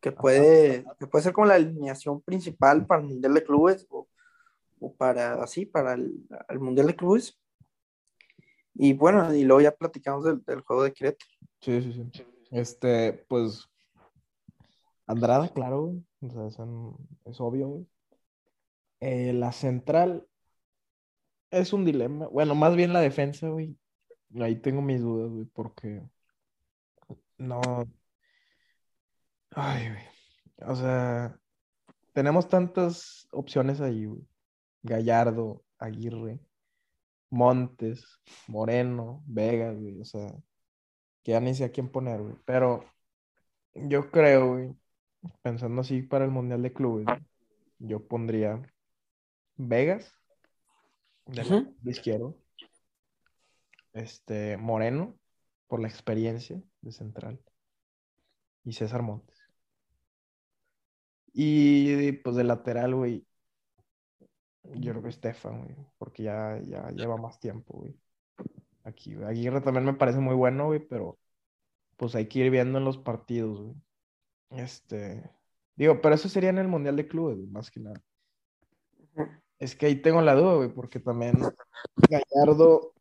[0.00, 4.08] que, puede, que puede ser como la alineación principal para el Mundial de Clubes o,
[4.96, 6.24] para así, para el,
[6.58, 7.38] Mundial de Clubes?
[8.74, 11.30] Y bueno, y luego ya platicamos del, juego de Querétaro.
[11.60, 12.24] Sí, sí, sí.
[12.50, 13.68] Este, pues,
[15.08, 16.46] Andrada, claro, O sea,
[17.24, 17.86] es, obvio,
[19.00, 20.28] eh, la central
[21.50, 22.28] es un dilema.
[22.28, 23.76] Bueno, más bien la defensa, güey.
[24.40, 26.02] Ahí tengo mis dudas, güey, porque
[27.38, 27.60] no.
[29.50, 30.02] Ay, güey.
[30.70, 31.38] O sea,
[32.12, 34.26] tenemos tantas opciones ahí, güey.
[34.82, 36.40] Gallardo, Aguirre,
[37.30, 40.00] Montes, Moreno, Vega, güey.
[40.00, 40.28] O sea,
[41.22, 42.36] que ya ni sé a quién poner, güey.
[42.44, 42.84] Pero
[43.74, 44.76] yo creo, güey,
[45.42, 47.06] pensando así para el Mundial de Clubes,
[47.78, 48.62] yo pondría
[49.56, 50.14] Vegas
[51.26, 51.42] de,
[51.80, 52.36] de izquierdo
[53.92, 55.18] este, Moreno,
[55.66, 57.40] por la experiencia de central,
[58.64, 59.36] y César Montes.
[61.32, 63.26] Y pues de lateral, güey,
[64.64, 67.96] yo creo que Estefan, güey, porque ya, ya lleva más tiempo, güey.
[68.84, 71.18] Aquí, Aguirre también me parece muy bueno, güey, pero
[71.96, 73.74] pues hay que ir viendo en los partidos, güey.
[74.50, 75.30] Este,
[75.76, 78.02] digo, pero eso sería en el Mundial de Clubes, más que nada.
[79.58, 81.36] Es que ahí tengo la duda, güey, porque también
[82.08, 82.92] Gallardo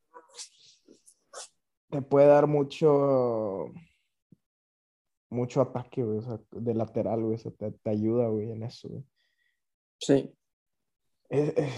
[1.89, 3.71] te puede dar mucho,
[5.29, 9.03] mucho ataque, güey, o sea, de lateral, güey, eso te, ayuda, güey, en eso, güey.
[9.99, 10.33] Sí.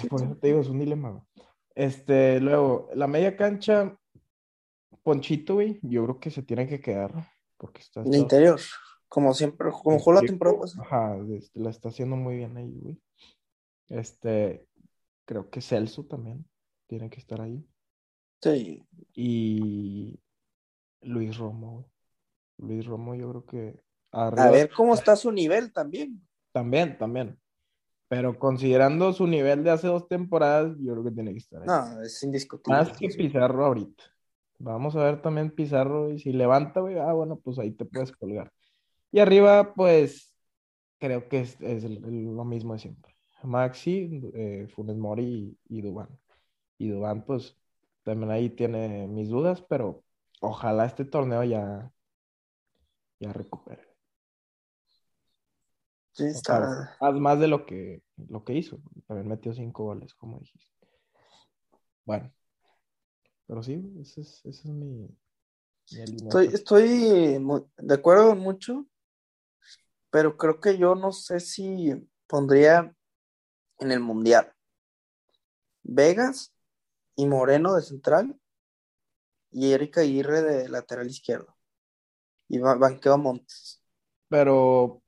[0.10, 1.24] por eso te digo, es un dilema, güey.
[1.76, 3.98] Este, luego, la media cancha,
[5.04, 7.14] Ponchito, güey, yo creo que se tiene que quedar,
[7.58, 8.02] porque está...
[8.02, 8.60] En interior,
[9.10, 13.02] como siempre, como jugó la temporada Ajá, este, la está haciendo muy bien ahí, güey.
[13.88, 14.68] Este,
[15.26, 16.46] creo que Celso también
[16.88, 17.68] tiene que estar ahí.
[18.42, 18.86] Sí.
[19.14, 20.20] Y
[21.02, 21.90] Luis Romo.
[22.58, 23.84] Luis Romo, yo creo que.
[24.12, 26.22] A ver cómo está su nivel también.
[26.52, 27.40] También, también.
[28.08, 31.68] Pero considerando su nivel de hace dos temporadas, yo creo que tiene que estar ahí.
[31.68, 32.80] No, es indiscutible.
[32.80, 34.04] Más que Pizarro ahorita.
[34.58, 38.12] Vamos a ver también Pizarro y si levanta, güey, ah, bueno, pues ahí te puedes
[38.12, 38.52] colgar.
[39.12, 40.36] Y arriba, pues,
[41.00, 43.16] creo que es, lo mismo de siempre.
[43.44, 46.10] Maxi, eh, Funes Mori y, y Dubán.
[46.78, 47.58] Y Dubán, pues,
[48.04, 50.04] también ahí tiene mis dudas, pero
[50.42, 51.92] ojalá este torneo ya,
[53.20, 53.88] ya recupere.
[56.12, 56.98] Sí, está.
[57.00, 58.80] Haz más de lo que, lo que hizo.
[59.08, 60.70] También metió cinco goles, como dijiste.
[62.06, 62.32] Bueno.
[63.48, 65.10] Pero sí, ese es, ese es mi,
[65.92, 67.44] Estoy, estoy
[67.78, 68.86] de acuerdo mucho,
[70.10, 71.94] pero creo que yo no sé si
[72.28, 72.96] pondría
[73.80, 74.54] en el Mundial
[75.84, 76.54] Vegas
[77.16, 78.40] y Moreno de central
[79.52, 81.56] y Erika Aguirre de lateral izquierdo.
[82.48, 83.82] Y banqueo a Montes.
[84.28, 85.02] Pero,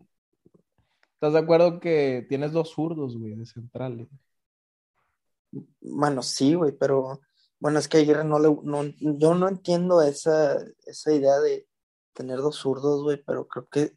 [1.14, 4.08] ¿estás de acuerdo que tienes dos zurdos, güey, de central?
[5.82, 7.22] Bueno, sí, güey, pero
[7.60, 8.50] Bueno, es que Aguirre no le.
[8.64, 11.68] No, yo no entiendo esa, esa idea de
[12.14, 13.96] tener dos zurdos, güey, pero creo que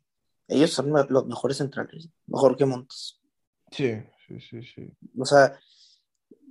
[0.48, 3.20] ellos son los mejores centrales, mejor que Montes.
[3.70, 3.92] Sí,
[4.26, 4.92] sí, sí, sí.
[5.18, 5.59] O sea,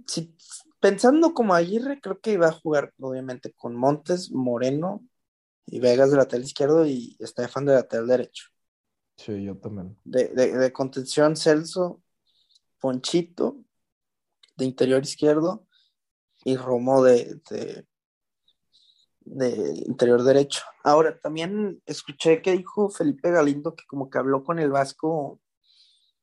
[0.07, 0.35] si,
[0.79, 5.05] pensando como Aguirre, creo que iba a jugar, obviamente, con Montes, Moreno
[5.65, 8.49] y Vegas de lateral izquierdo y Estefan de lateral derecho.
[9.17, 9.97] Sí, yo también.
[10.03, 12.01] De, de contención, Celso,
[12.79, 13.63] Ponchito,
[14.57, 15.65] de interior izquierdo,
[16.43, 17.85] y Romo de, de,
[19.25, 20.61] interior derecho.
[20.83, 25.39] Ahora, también escuché que dijo Felipe Galindo que como que habló con el Vasco,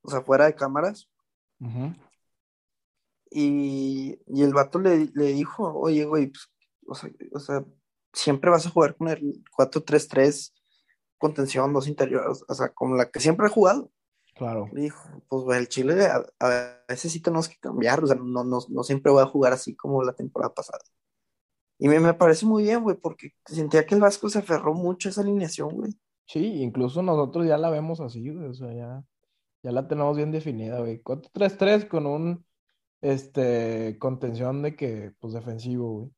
[0.03, 1.09] o sea, fuera de cámaras.
[3.31, 6.49] y, el vato le, dijo, oye, güey, pues,
[7.33, 7.65] o, sea,
[8.13, 10.53] siempre vas a jugar con el 4-3-3,
[11.19, 13.91] contención, dos interiores, o sea, como la que siempre ha jugado.
[14.35, 14.71] Claro.
[14.73, 16.09] Dijo, pues el Chile
[16.39, 19.53] a, veces sí tenemos que cambiar, o sea, no, no, no, siempre voy a jugar
[19.53, 20.83] así como la temporada pasada.
[21.83, 25.09] Y me, me parece muy bien, güey, porque sentía que el Vasco se aferró mucho
[25.09, 25.93] a esa alineación, güey.
[26.27, 29.03] Sí, incluso nosotros ya la vemos así, güey, o sea, ya,
[29.63, 31.03] ya la tenemos bien definida, güey.
[31.03, 32.45] 4-3-3 con un,
[33.01, 36.11] este, contención de que, pues, defensivo, güey,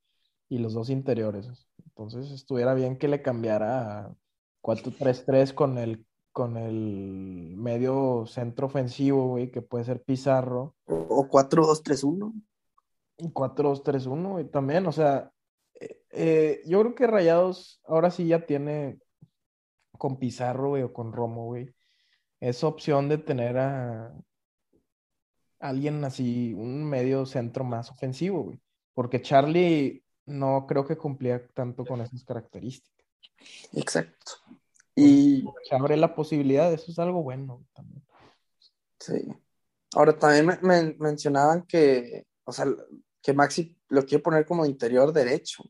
[0.49, 1.47] y los dos interiores.
[1.85, 4.15] Entonces, estuviera bien que le cambiara a
[4.61, 10.75] 4-3-3 con el con el medio centro ofensivo, güey, que puede ser Pizarro.
[10.87, 12.33] O 4-2-3-1.
[13.19, 15.31] 4-2-3-1, güey, también, o sea,
[16.11, 18.99] eh, yo creo que Rayados ahora sí ya tiene
[19.97, 21.73] con Pizarro, güey, o con Romo, güey,
[22.39, 24.13] esa opción de tener a
[25.59, 28.59] alguien así, un medio centro más ofensivo, güey,
[28.93, 33.05] porque Charlie no creo que cumplía tanto con esas características.
[33.73, 34.33] Exacto.
[34.95, 38.03] Y se abre la posibilidad, eso es algo bueno también.
[38.99, 39.33] Sí.
[39.95, 42.65] Ahora también me, mencionaban que, o sea,
[43.23, 45.63] que Maxi lo quiere poner como interior derecho.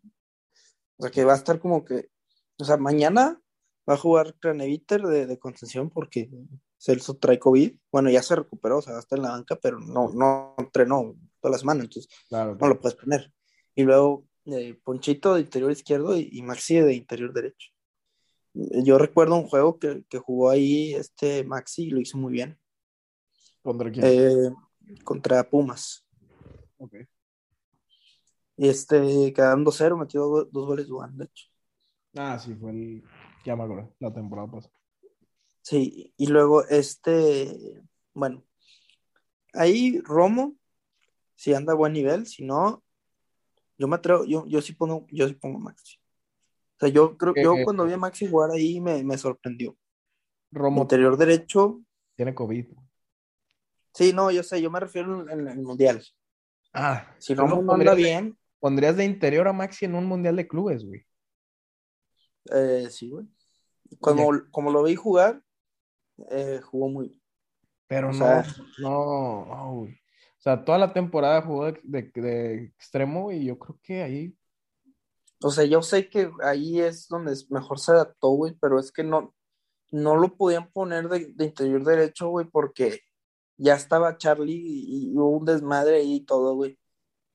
[0.98, 2.10] O sea, que va a estar como que,
[2.58, 3.40] o sea, mañana
[3.90, 6.30] va a jugar Craneviter de, de contención porque
[6.78, 7.78] Celso trae COVID.
[7.92, 11.54] Bueno, ya se recuperó, o sea, está en la banca, pero no, no entrenó toda
[11.54, 13.32] la semana, entonces no lo puedes poner.
[13.76, 17.70] Y luego eh, Ponchito de interior izquierdo y Maxi de interior derecho.
[18.54, 22.60] Yo recuerdo un juego que, jugó ahí este Maxi y lo hizo muy bien.
[23.62, 24.06] ¿Contra quién?
[24.06, 24.52] Eh,
[25.04, 26.06] contra Pumas.
[26.78, 26.96] Ok.
[28.56, 31.48] Y este, quedando cero, metió dos, goles Duan, de hecho.
[32.16, 33.04] Ah, sí, fue el.
[33.44, 34.74] Ya me acuerdo, la temporada pasada.
[35.62, 37.82] Sí, y luego este.
[38.14, 38.44] Bueno,
[39.54, 40.56] ahí Romo,
[41.36, 42.84] si anda a buen nivel, si no,
[43.78, 45.98] yo me atrevo, yo, yo sí pongo, yo sí pongo Maxi
[46.84, 49.76] sea, yo creo que yo cuando vi a Maxi jugar ahí me, me sorprendió.
[50.52, 50.82] Romo.
[50.82, 51.82] Interior derecho.
[52.16, 52.68] Tiene COVID.
[53.94, 56.04] Sí, no, yo sé, yo me refiero en, el mundial.
[56.74, 58.38] Ah, si no no anda bien.
[58.64, 61.06] ¿Pondrías de interior a Maxi en un mundial de clubes, güey?
[62.50, 63.28] Eh, sí, güey.
[64.00, 65.44] Como, como lo vi jugar,
[66.32, 67.22] eh, jugó muy bien.
[67.88, 68.42] Pero no,
[68.78, 69.88] no, O
[70.40, 74.38] sea, toda la temporada jugó de, de, de, extremo y yo creo que ahí
[75.44, 79.04] o sea, yo sé que ahí es donde mejor se adaptó, güey, pero es que
[79.04, 79.36] no,
[79.92, 83.02] no lo podían poner de, interior derecho, güey, porque
[83.58, 86.80] ya estaba Charlie y, hubo un desmadre ahí y todo, güey.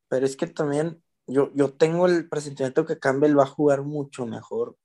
[0.08, 4.26] Pero es que también yo, yo tengo el presentimiento que Campbell va a jugar mucho
[4.26, 4.76] mejor.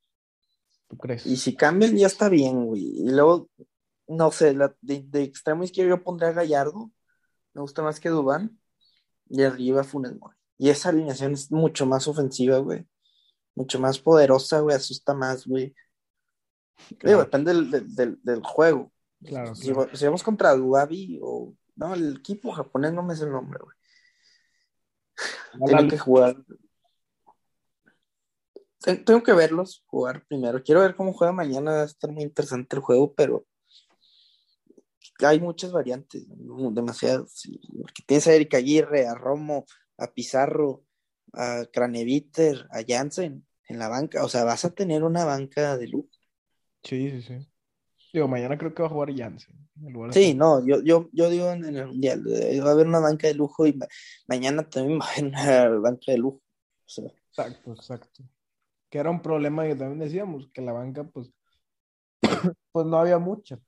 [0.88, 1.26] ¿Tú crees?
[1.26, 3.00] Y si Campbell ya está bien, güey.
[3.00, 3.50] Y luego,
[4.08, 6.92] no sé, de, extremo izquierdo yo pondría a Gallardo.
[7.54, 8.60] Me gusta más que Dubán.
[9.30, 10.38] Y arriba Funes Mori.
[10.58, 12.88] Y esa alineación es mucho más ofensiva, güey
[13.56, 15.74] mucho más poderosa, güey, asusta más, güey.
[17.02, 18.92] depende del, juego.
[19.24, 21.54] Claro, si, vamos contra Duavi o.
[21.76, 23.76] No, el equipo japonés no me es el nombre, güey.
[25.66, 26.36] Tiene que jugar.
[29.06, 30.62] Tengo que verlos jugar primero.
[30.62, 31.72] Quiero ver cómo juega mañana.
[31.72, 33.46] Va a estar muy interesante el juego, pero
[35.20, 37.44] hay muchas variantes, demasiadas.
[37.80, 39.66] Porque tienes a Erika Aguirre, a Romo,
[39.98, 40.84] a Pizarro,
[41.34, 44.24] a Craneviter, a Jansen en la banca.
[44.24, 46.10] O sea, vas a tener una banca de lujo.
[46.84, 47.48] Sí, sí, sí.
[48.14, 49.58] Digo, mañana creo que va a jugar Jansen.
[50.12, 53.26] Sí, no, yo, yo, yo digo en, el Mundial, eh, va a haber una banca
[53.26, 53.78] de lujo y
[54.28, 56.40] mañana también va a haber una banca de lujo.
[56.86, 58.24] Exacto, exacto.
[58.92, 61.32] Que era un problema que también decíamos, que la banca, pues,
[62.72, 63.60] pues no había mucha.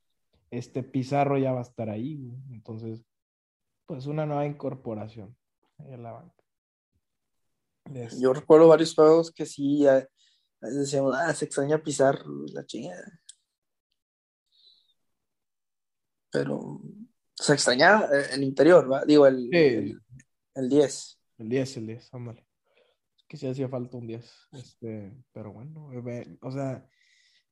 [0.51, 3.03] Este Pizarro ya va a estar ahí, entonces,
[3.87, 5.35] pues una nueva incorporación
[5.79, 6.43] en la banca.
[8.19, 10.07] Yo recuerdo varios juegos que sí, ya,
[10.61, 12.19] decíamos, ah, se extraña pisar
[12.53, 13.19] la chingada.
[16.35, 16.81] Pero
[17.33, 19.05] se extraña eh, el interior, ¿va?
[19.05, 21.19] Digo, el, el, 10.
[21.37, 22.45] El 10, el 10, ándale.
[23.27, 24.49] que sí hacía falta un 10.
[24.51, 25.91] Este, pero bueno,
[26.41, 26.85] o sea,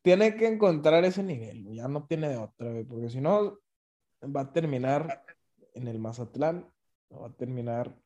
[0.02, 3.60] tiene que encontrar ese nivel, ya no tiene de otra, porque si no,
[4.24, 5.24] va a terminar
[5.74, 6.70] en el Mazatlán,
[7.10, 7.98] va a terminar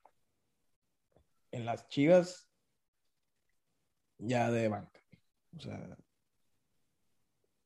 [1.51, 2.47] en las Chivas,
[4.19, 5.01] ya de banca.
[5.55, 5.97] O sea,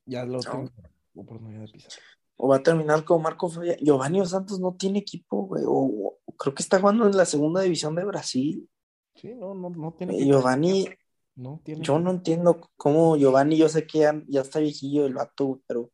[0.05, 0.71] ya lo tengo
[1.13, 1.91] oportunidad de pisar.
[2.37, 5.63] O va a terminar con Marco Giovanni Santos no tiene equipo, güey.
[5.65, 8.69] O, creo que está jugando en la segunda división de Brasil.
[9.15, 10.25] Sí, no, no, no tiene.
[10.25, 10.87] Giovanni,
[11.35, 15.61] no tiene yo no entiendo cómo Giovanni, yo sé que ya, está viejillo el vato,
[15.67, 15.91] pero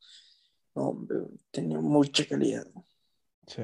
[0.76, 1.18] no, hombre,
[1.52, 2.66] tenía mucha calidad.
[3.46, 3.64] Sí.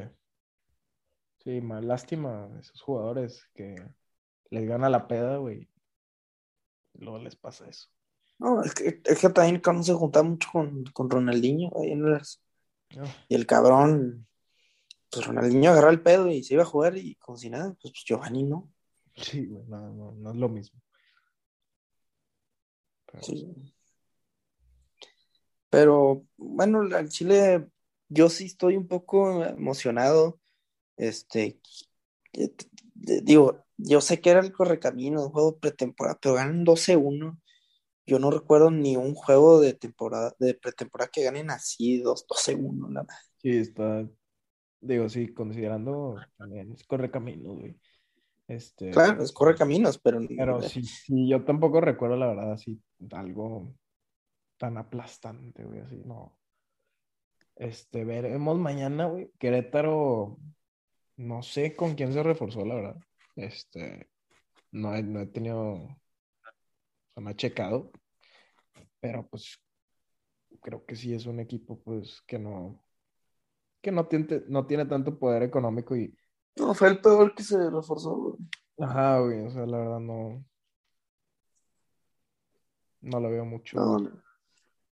[1.44, 3.76] Sí, más lástima esos jugadores que
[4.50, 5.70] les gana la peda, güey.
[6.94, 7.90] Luego les pasa eso.
[8.40, 12.12] No, es que, es que también cuando se juntaba mucho con, con Ronaldinho ahí en
[12.12, 12.43] las...
[13.28, 14.28] Y el cabrón,
[15.10, 17.94] pues Ronaldinho agarró el pedo y se iba a jugar y como si nada, pues,
[17.94, 18.72] pues Giovanni no.
[19.16, 20.82] Sí, güey, no, no, es lo mismo.
[23.06, 23.24] Pero...
[23.24, 23.74] Sí.
[25.70, 27.68] Pero bueno, al Chile
[28.08, 30.39] yo sí estoy un poco emocionado.
[30.98, 31.60] Este,
[32.94, 37.39] digo, yo sé que era el correcamino, un juego pretemporada, pero ganan 12-1.
[38.06, 43.01] Yo no recuerdo ni un juego de temporada, de pretemporada que ganen así 12-1, la
[43.01, 43.16] verdad.
[43.38, 44.08] Sí, está,
[44.82, 47.76] digo, sí, considerando también es correcaminos, güey.
[48.47, 50.20] Este, claro, es correcaminos, pero.
[50.28, 52.82] Pero sí, sí, yo tampoco recuerdo, la verdad, así,
[53.12, 53.74] algo
[54.58, 56.38] tan aplastante, güey, así, no.
[57.56, 59.32] Este, veremos mañana, güey.
[59.39, 60.38] Querétaro,
[61.18, 62.97] no sé con quién se reforzó, la verdad.
[63.36, 64.10] Este,
[64.72, 65.88] no he, no he tenido,
[67.14, 67.91] o sea, me ha checado,
[68.99, 69.59] pero pues
[70.61, 72.84] creo que sí es un equipo, pues, que no,
[73.82, 76.18] que no tiene, no tiene tanto poder económico y...
[76.55, 78.38] No, fue el peor que se reforzó, güey.
[78.80, 80.43] Ajá, güey, o sea, la verdad no...
[83.01, 83.78] No lo veo mucho.
[83.78, 84.09] No, no.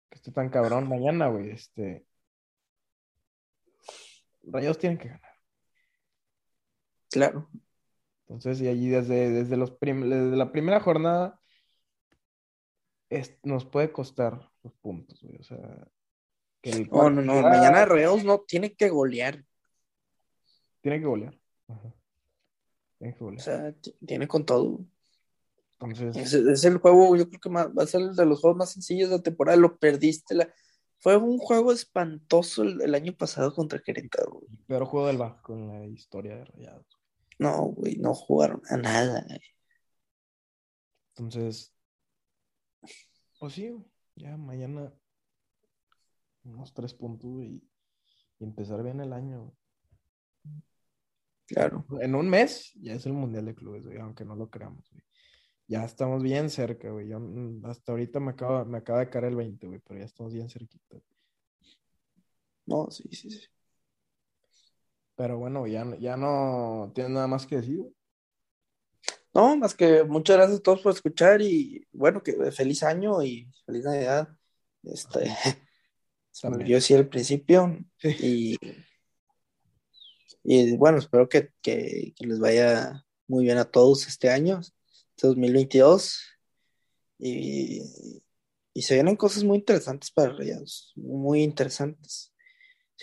[0.08, 2.06] Que esté tan cabrón mañana, güey, este...
[4.42, 5.34] Rayos tienen que ganar.
[7.10, 7.48] Claro.
[8.26, 11.40] Entonces, y allí desde, desde, los desde la primera jornada
[13.42, 15.36] nos puede costar los puntos, güey.
[15.36, 15.88] O sea,
[16.60, 17.42] que el no, no, no.
[17.42, 19.44] Mañana Reos no tiene que golear.
[20.80, 21.38] Tiene que golear.
[22.98, 23.40] Tiene que golear.
[23.40, 23.74] O sea,
[24.06, 24.84] tiene con todo.
[25.80, 26.32] Entonces...
[26.32, 29.10] Es, el juego, yo creo que va a ser el de los juegos más sencillos
[29.10, 29.56] de la temporada.
[29.56, 30.34] Lo perdiste.
[30.34, 30.48] La...
[30.98, 34.40] Fue un juego espantoso el, año pasado contra Querétaro.
[34.50, 36.86] El peor juego del Vasco en la historia de Rayados.
[37.38, 39.26] No, güey, no jugaron a nada.
[41.10, 41.73] Entonces,
[43.38, 43.74] pues sí,
[44.16, 44.92] ya mañana
[46.44, 47.62] unos tres puntos y,
[48.40, 49.54] empezar bien el año.
[51.46, 51.86] Claro.
[52.00, 55.02] En un mes ya es el Mundial de Clubes, güey, aunque no lo creamos, güey.
[55.66, 57.08] Ya estamos bien cerca, güey.
[57.08, 60.04] Yo, mm, hasta ahorita me acaba, me acaba de caer el 20, güey, pero ya
[60.04, 60.96] estamos bien cerquita.
[62.66, 63.46] No, sí, sí, sí.
[65.16, 67.93] Pero bueno, ya, ya no tienes nada más que decir.
[69.34, 73.50] No, más que muchas gracias a todos por escuchar y bueno, que feliz año y
[73.66, 74.28] feliz Navidad.
[74.84, 75.24] Este,
[76.30, 78.56] se me olvidó decir al principio y,
[80.44, 81.52] y bueno, espero que,
[82.18, 86.22] les vaya muy bien a todos este año, este 2022
[87.18, 87.82] y,
[88.72, 92.32] y se vienen cosas muy interesantes para Rayados, muy interesantes.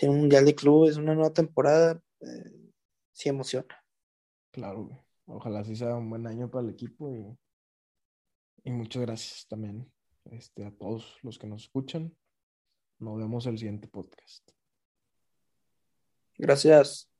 [0.00, 2.72] Un mundial de clubes, una nueva temporada, eh,
[3.12, 3.84] sí emociona.
[4.50, 7.38] Claro, ojalá sea un buen año para el equipo y,
[8.64, 9.90] y muchas gracias también
[10.26, 12.16] este, a todos los que nos escuchan.
[12.98, 14.50] Nos vemos el siguiente podcast.
[16.38, 17.11] Gracias.